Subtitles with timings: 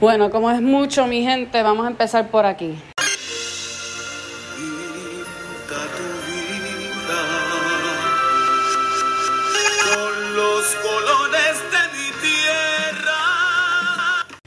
[0.00, 2.74] Bueno, como es mucho, mi gente, vamos a empezar por aquí.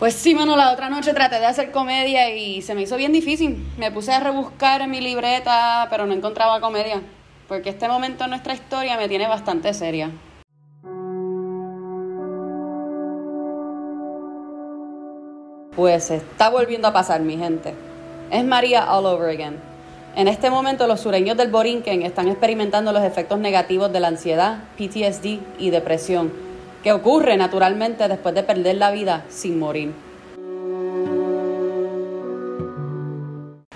[0.00, 3.12] Pues sí, mano, la otra noche traté de hacer comedia y se me hizo bien
[3.12, 3.64] difícil.
[3.78, 7.00] Me puse a rebuscar en mi libreta, pero no encontraba comedia.
[7.46, 10.10] Porque este momento en nuestra historia me tiene bastante seria.
[15.76, 17.74] Pues está volviendo a pasar, mi gente.
[18.30, 19.58] Es María all over again.
[20.16, 24.60] En este momento los sureños del Borinquen están experimentando los efectos negativos de la ansiedad,
[24.78, 26.32] PTSD y depresión,
[26.82, 29.92] que ocurre naturalmente después de perder la vida sin morir.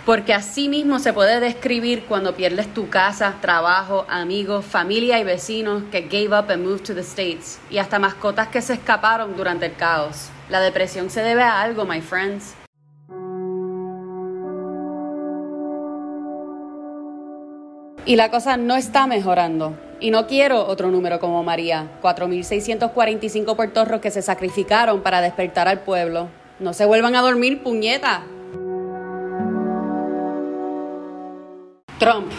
[0.07, 5.83] Porque así mismo se puede describir cuando pierdes tu casa, trabajo, amigos, familia y vecinos
[5.93, 9.67] que gave up and moved to the States, y hasta mascotas que se escaparon durante
[9.67, 10.31] el caos.
[10.51, 12.57] La depresión se debe a algo, my friends.
[18.05, 19.79] Y la cosa no está mejorando.
[20.01, 21.87] Y no quiero otro número como María.
[22.03, 26.29] 4.645 puertorros que se sacrificaron para despertar al pueblo.
[26.59, 28.23] No se vuelvan a dormir, puñeta.
[31.99, 32.33] Trump,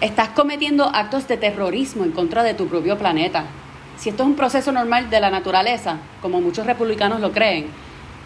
[0.00, 3.46] estás cometiendo actos de terrorismo en contra de tu propio planeta.
[3.96, 7.68] Si esto es un proceso normal de la naturaleza, como muchos republicanos lo creen,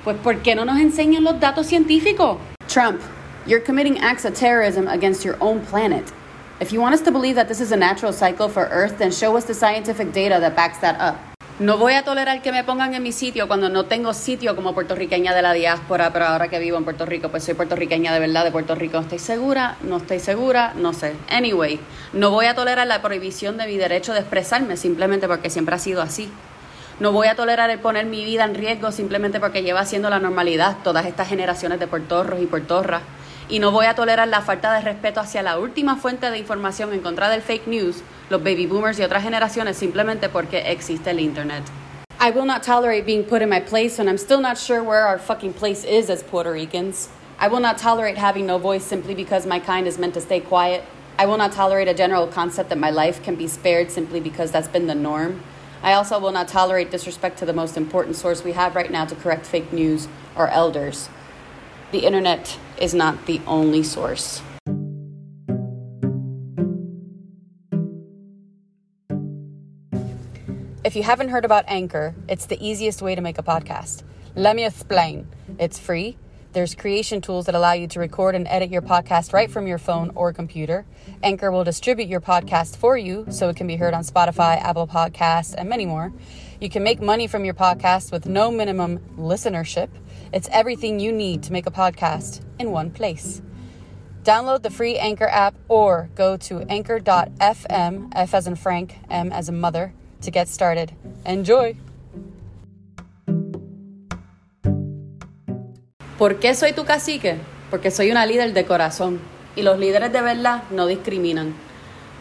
[0.04, 2.38] pues ¿por qué no nos enseñan los datos científicos?
[2.68, 3.00] Trump,
[3.46, 6.04] you're committing acts of terrorism against your own planet.
[6.60, 9.10] If you want us to believe that this is a natural cycle for Earth, then
[9.10, 11.33] show us the scientific data that backs that up.
[11.60, 14.74] No voy a tolerar que me pongan en mi sitio cuando no tengo sitio como
[14.74, 18.18] puertorriqueña de la diáspora, pero ahora que vivo en Puerto Rico, pues soy puertorriqueña de
[18.18, 18.98] verdad de Puerto Rico.
[18.98, 19.76] ¿Estoy segura?
[19.82, 21.14] No estoy segura, no sé.
[21.30, 21.78] Anyway,
[22.12, 25.78] no voy a tolerar la prohibición de mi derecho de expresarme simplemente porque siempre ha
[25.78, 26.28] sido así.
[26.98, 30.18] No voy a tolerar el poner mi vida en riesgo simplemente porque lleva siendo la
[30.18, 33.02] normalidad todas estas generaciones de puertorros y puertorras.
[33.48, 36.92] Y no voy a tolerar la falta de respeto hacia la última fuente de información
[36.94, 41.20] en contra del fake news, los baby boomers y otras generaciones simplemente porque existe el
[41.20, 41.62] internet.
[42.18, 45.06] I will not tolerate being put in my place when I'm still not sure where
[45.06, 47.10] our fucking place is as Puerto Ricans.
[47.38, 50.40] I will not tolerate having no voice simply because my kind is meant to stay
[50.40, 50.82] quiet.
[51.18, 54.52] I will not tolerate a general concept that my life can be spared simply because
[54.52, 55.42] that's been the norm.
[55.82, 59.04] I also will not tolerate disrespect to the most important source we have right now
[59.04, 61.10] to correct fake news, our elders.
[61.94, 64.42] The internet is not the only source.
[70.82, 74.02] If you haven't heard about Anchor, it's the easiest way to make a podcast.
[74.34, 75.28] Let me explain.
[75.60, 76.16] It's free.
[76.52, 79.78] There's creation tools that allow you to record and edit your podcast right from your
[79.78, 80.86] phone or computer.
[81.22, 84.88] Anchor will distribute your podcast for you so it can be heard on Spotify, Apple
[84.88, 86.12] Podcasts, and many more.
[86.60, 89.90] You can make money from your podcast with no minimum listenership.
[90.34, 93.40] It's everything you need to make a podcast in one place.
[94.24, 99.48] Download the free Anchor app or go to anchor.fm, F as in Frank, M as
[99.48, 100.90] in mother, to get started.
[101.24, 101.76] Enjoy!
[106.18, 107.38] ¿Por qué soy tu cacique?
[107.70, 109.20] Porque soy una líder de corazón.
[109.54, 111.54] Y los líderes de verdad no discriminan.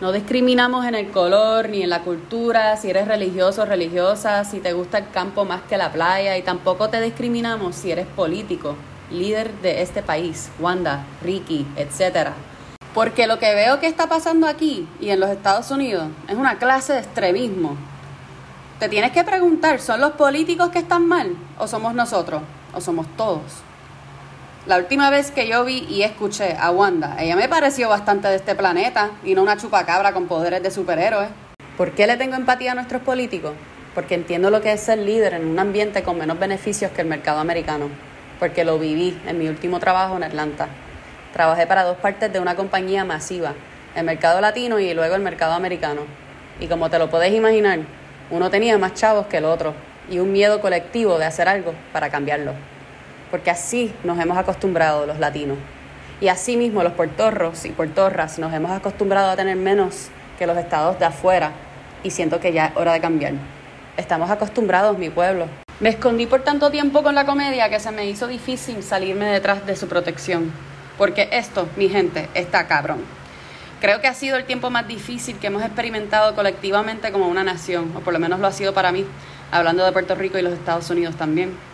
[0.03, 4.59] No discriminamos en el color ni en la cultura, si eres religioso o religiosa, si
[4.59, 8.75] te gusta el campo más que la playa, y tampoco te discriminamos si eres político,
[9.09, 12.31] líder de este país, Wanda, Ricky, etc.
[12.93, 16.57] Porque lo que veo que está pasando aquí y en los Estados Unidos es una
[16.57, 17.77] clase de extremismo.
[18.79, 22.41] Te tienes que preguntar, ¿son los políticos que están mal o somos nosotros
[22.73, 23.41] o somos todos?
[24.65, 28.37] La última vez que yo vi y escuché a Wanda, ella me pareció bastante de
[28.37, 31.27] este planeta y no una chupacabra con poderes de superhéroe.
[31.75, 33.51] ¿Por qué le tengo empatía a nuestros políticos?
[33.93, 37.07] Porque entiendo lo que es ser líder en un ambiente con menos beneficios que el
[37.07, 37.89] mercado americano.
[38.39, 40.69] Porque lo viví en mi último trabajo en Atlanta.
[41.33, 43.55] Trabajé para dos partes de una compañía masiva,
[43.97, 46.03] el mercado latino y luego el mercado americano.
[46.61, 47.79] Y como te lo puedes imaginar,
[48.31, 49.73] uno tenía más chavos que el otro
[50.09, 52.53] y un miedo colectivo de hacer algo para cambiarlo
[53.33, 55.57] porque así nos hemos acostumbrado los latinos.
[56.21, 60.55] Y así mismo los puertorros y puertorras nos hemos acostumbrado a tener menos que los
[60.55, 61.51] estados de afuera
[62.03, 63.33] y siento que ya es hora de cambiar.
[63.97, 65.47] Estamos acostumbrados, mi pueblo.
[65.79, 69.65] Me escondí por tanto tiempo con la comedia que se me hizo difícil salirme detrás
[69.65, 70.51] de su protección.
[70.99, 72.99] Porque esto, mi gente, está cabrón.
[73.81, 77.93] Creo que ha sido el tiempo más difícil que hemos experimentado colectivamente como una nación,
[77.97, 79.07] o por lo menos lo ha sido para mí,
[79.49, 81.72] hablando de Puerto Rico y los Estados Unidos también.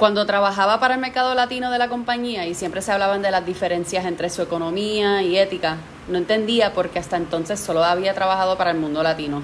[0.00, 3.44] Cuando trabajaba para el mercado latino de la compañía y siempre se hablaban de las
[3.44, 5.76] diferencias entre su economía y ética,
[6.08, 9.42] no entendía porque hasta entonces solo había trabajado para el mundo latino,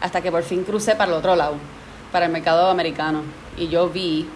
[0.00, 1.56] hasta que por fin crucé para el otro lado,
[2.12, 3.22] para el mercado americano,
[3.56, 4.28] y yo vi,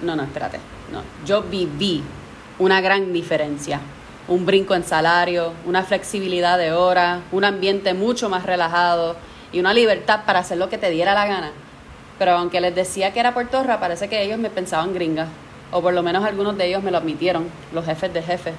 [0.00, 0.58] no, no, espérate,
[0.90, 2.02] No, yo viví
[2.58, 3.78] una gran diferencia.
[4.26, 9.14] Un brinco en salario, una flexibilidad de hora, un ambiente mucho más relajado
[9.52, 11.52] y una libertad para hacer lo que te diera la gana.
[12.18, 15.28] Pero aunque les decía que era puertorra, parece que ellos me pensaban gringa.
[15.70, 18.54] O por lo menos algunos de ellos me lo admitieron, los jefes de jefes.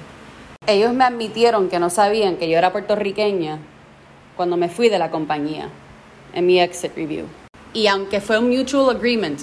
[0.66, 3.58] Ellos me admitieron que no sabían que yo era puertorriqueña
[4.36, 5.68] cuando me fui de la compañía,
[6.32, 7.26] en mi exit review.
[7.72, 9.40] Y aunque fue un mutual agreement,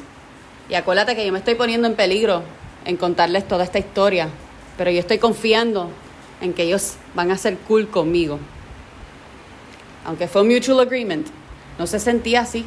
[0.70, 2.44] y acuérdate que yo me estoy poniendo en peligro
[2.86, 4.30] en contarles toda esta historia,
[4.78, 5.90] pero yo estoy confiando
[6.42, 8.40] en que ellos van a ser cool conmigo.
[10.06, 11.28] Aunque fue un mutual agreement,
[11.78, 12.66] no se sentía así.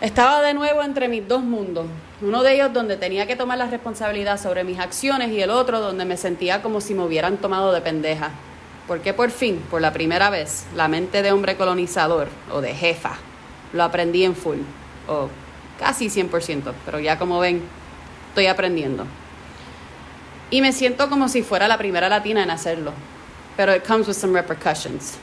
[0.00, 1.86] Estaba de nuevo entre mis dos mundos,
[2.20, 5.80] uno de ellos donde tenía que tomar la responsabilidad sobre mis acciones y el otro
[5.80, 8.30] donde me sentía como si me hubieran tomado de pendeja.
[8.88, 13.16] Porque por fin, por la primera vez, la mente de hombre colonizador o de jefa
[13.72, 14.58] lo aprendí en full,
[15.08, 15.28] o
[15.78, 17.62] casi 100%, pero ya como ven,
[18.28, 19.06] estoy aprendiendo.
[20.50, 22.92] Y me siento como si fuera la primera latina en hacerlo,
[23.56, 25.18] pero it comes with some repercussions.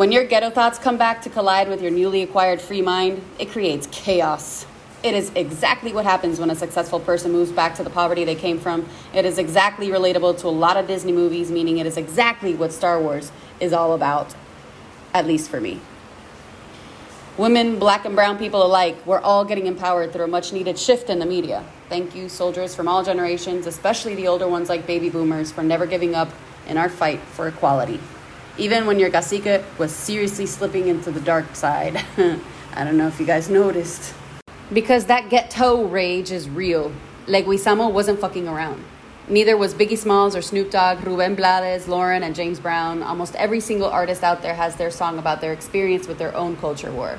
[0.00, 3.50] When your ghetto thoughts come back to collide with your newly acquired free mind, it
[3.50, 4.64] creates chaos.
[5.02, 8.34] It is exactly what happens when a successful person moves back to the poverty they
[8.34, 8.88] came from.
[9.12, 12.72] It is exactly relatable to a lot of Disney movies, meaning it is exactly what
[12.72, 13.30] Star Wars
[13.60, 14.34] is all about,
[15.12, 15.82] at least for me.
[17.36, 21.10] Women, black and brown people alike, we're all getting empowered through a much needed shift
[21.10, 21.62] in the media.
[21.90, 25.84] Thank you, soldiers from all generations, especially the older ones like baby boomers, for never
[25.84, 26.30] giving up
[26.66, 28.00] in our fight for equality.
[28.58, 32.04] Even when your cacique was seriously slipping into the dark side.
[32.74, 34.14] I don't know if you guys noticed.
[34.72, 36.92] Because that ghetto rage is real.
[37.26, 38.84] Leguizamo wasn't fucking around.
[39.28, 43.02] Neither was Biggie Smalls or Snoop Dogg, Ruben Blades, Lauren, and James Brown.
[43.02, 46.56] Almost every single artist out there has their song about their experience with their own
[46.56, 47.18] culture war.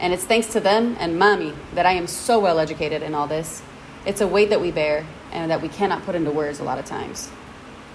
[0.00, 3.26] And it's thanks to them and mommy that I am so well educated in all
[3.26, 3.62] this.
[4.06, 6.78] It's a weight that we bear and that we cannot put into words a lot
[6.78, 7.30] of times.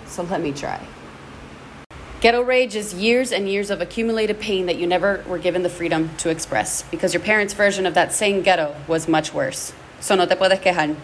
[0.06, 0.86] So let me try.
[2.26, 5.70] Ghetto rage is years and years of accumulated pain that you never were given the
[5.70, 9.74] freedom to express because your parents' version of that same ghetto was much worse.
[10.00, 10.96] So no te puedes quejar.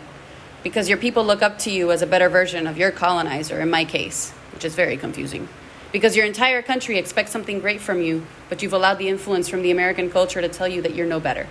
[0.63, 3.69] Because your people look up to you as a better version of your colonizer, in
[3.69, 5.47] my case, which is very confusing.
[5.91, 9.62] Because your entire country expects something great from you, but you've allowed the influence from
[9.62, 11.45] the American culture to tell you that you're no better,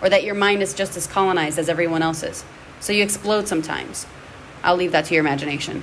[0.00, 2.42] or that your mind is just as colonized as everyone else's.
[2.80, 4.06] So you explode sometimes.
[4.64, 5.82] I'll leave that to your imagination.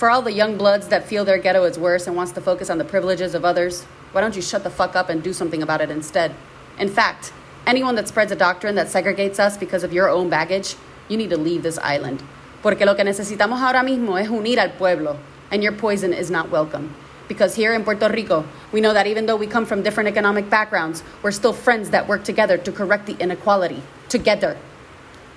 [0.00, 2.70] For all the young bloods that feel their ghetto is worse and wants to focus
[2.70, 3.82] on the privileges of others,
[4.12, 6.34] why don't you shut the fuck up and do something about it instead?
[6.78, 7.34] In fact,
[7.66, 10.76] anyone that spreads a doctrine that segregates us because of your own baggage,
[11.08, 12.22] you need to leave this island.
[12.62, 15.18] Porque lo que necesitamos ahora mismo es unir al pueblo,
[15.50, 16.94] and your poison is not welcome.
[17.28, 20.48] Because here in Puerto Rico, we know that even though we come from different economic
[20.48, 23.82] backgrounds, we're still friends that work together to correct the inequality.
[24.08, 24.56] Together.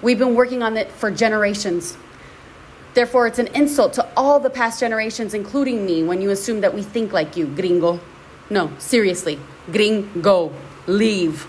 [0.01, 1.98] We've been working on it for generations.
[2.94, 6.75] Therefore, it's an insult to all the past generations, including me, when you assume that
[6.75, 8.00] we think like you, gringo.
[8.51, 9.40] No, seriously,
[9.72, 10.54] gringo.
[10.86, 11.48] Leave.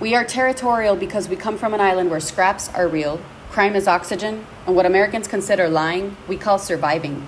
[0.00, 3.20] We are territorial because we come from an island where scraps are real,
[3.50, 7.26] crime is oxygen, and what Americans consider lying, we call surviving.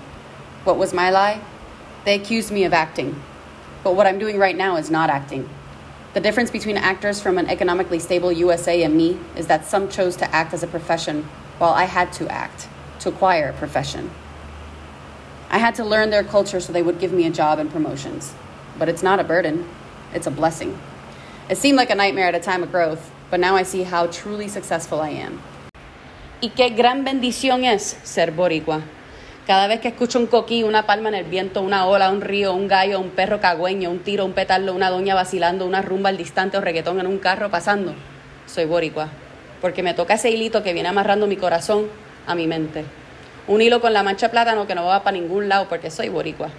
[0.63, 1.41] What was my lie?
[2.05, 3.19] They accused me of acting.
[3.83, 5.49] But what I'm doing right now is not acting.
[6.13, 10.15] The difference between actors from an economically stable USA and me is that some chose
[10.17, 11.23] to act as a profession,
[11.57, 12.67] while I had to act
[13.03, 14.09] to acquire a profession.
[15.49, 18.33] I had to learn their culture so they would give me a job and promotions.
[18.79, 19.67] But it's not a burden,
[20.13, 20.77] it's a blessing.
[21.49, 24.07] It seemed like a nightmare at a time of growth, but now I see how
[24.07, 25.41] truly successful I am.
[26.41, 28.81] Y qué gran bendición es ser boricua.
[29.45, 32.53] Cada vez que escucho un coquí, una palma en el viento, una ola, un río,
[32.53, 36.17] un gallo, un perro cagüeño, un tiro, un petardo, una doña vacilando, una rumba al
[36.17, 37.93] distante o reggaetón en un carro pasando,
[38.47, 39.09] soy boricua.
[39.61, 41.87] Porque me toca ese hilito que viene amarrando mi corazón
[42.27, 42.85] a mi mente.
[43.47, 46.49] Un hilo con la mancha plátano que no va para ningún lado porque soy boricua.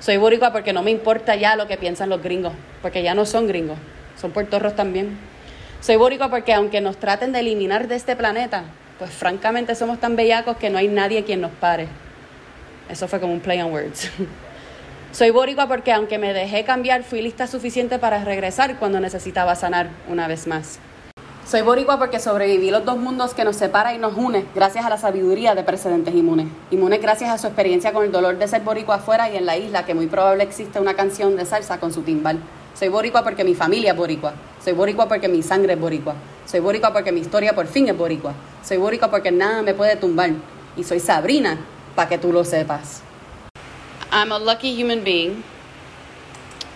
[0.00, 2.52] Soy boricua porque no me importa ya lo que piensan los gringos,
[2.82, 3.78] porque ya no son gringos,
[4.20, 5.18] son puertorros también.
[5.80, 8.64] Soy boricua porque aunque nos traten de eliminar de este planeta,
[8.98, 11.88] pues francamente somos tan bellacos que no hay nadie quien nos pare.
[12.90, 14.10] Eso fue como un play on words.
[15.12, 19.88] Soy boricua porque aunque me dejé cambiar, fui lista suficiente para regresar cuando necesitaba sanar
[20.08, 20.78] una vez más.
[21.50, 24.88] Soy boricua porque sobreviví los dos mundos que nos separa y nos une gracias a
[24.88, 26.46] la sabiduría de precedentes inmunes.
[26.70, 29.56] Inmunes gracias a su experiencia con el dolor de ser boricua afuera y en la
[29.56, 32.38] isla, que muy probable existe una canción de salsa con su timbal.
[32.78, 34.32] Soy boricua porque mi familia es boricua.
[34.64, 36.14] Soy boricua porque mi sangre es boricua.
[36.46, 38.32] Soy boricua porque mi historia por fin es boricua.
[38.62, 40.30] Soy boricua porque nada me puede tumbar.
[40.76, 41.58] Y soy Sabrina
[41.96, 43.02] para que tú lo sepas.
[44.12, 45.42] I'm a lucky human being.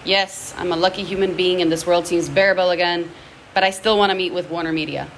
[0.04, 3.04] Yes, I'm a lucky human being and this world seems bearable again,
[3.55, 5.09] but I still want to meet with Warner Media.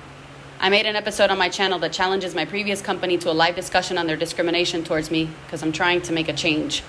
[0.60, 3.56] I made an episode on my channel that challenges my previous company to a live
[3.56, 6.82] discussion on their discrimination towards me because I'm trying to make a change.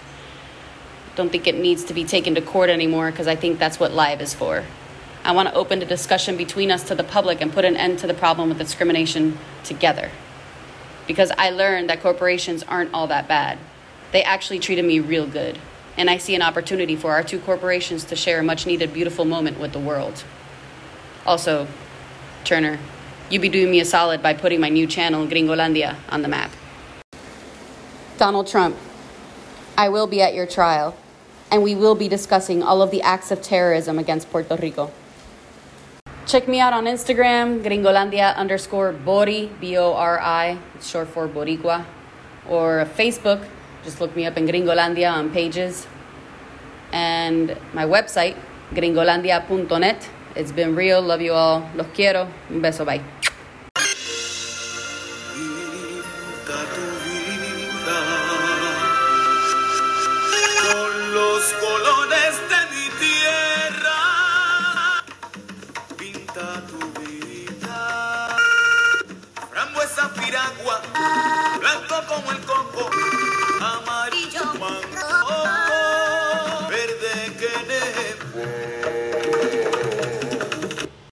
[1.15, 3.91] Don't think it needs to be taken to court anymore because I think that's what
[3.93, 4.63] live is for.
[5.23, 7.99] I want to open the discussion between us to the public and put an end
[7.99, 10.11] to the problem with discrimination together.
[11.07, 13.57] Because I learned that corporations aren't all that bad.
[14.11, 15.59] They actually treated me real good.
[15.97, 19.25] And I see an opportunity for our two corporations to share a much needed beautiful
[19.25, 20.23] moment with the world.
[21.27, 21.67] Also,
[22.45, 22.79] Turner,
[23.29, 26.51] you'd be doing me a solid by putting my new channel, Gringolandia, on the map.
[28.17, 28.77] Donald Trump,
[29.77, 30.95] I will be at your trial,
[31.51, 34.89] and we will be discussing all of the acts of terrorism against Puerto Rico.
[36.25, 41.27] Check me out on Instagram, gringolandia underscore Bori, B O R I, it's short for
[41.27, 41.85] Boricua,
[42.47, 43.45] or Facebook,
[43.83, 45.87] just look me up in Gringolandia on pages,
[46.93, 48.37] and my website,
[48.71, 50.09] gringolandia.net.
[50.37, 51.01] It's been real.
[51.01, 51.67] Love you all.
[51.75, 52.27] Los quiero.
[52.49, 52.85] Un beso.
[52.85, 53.16] Bye.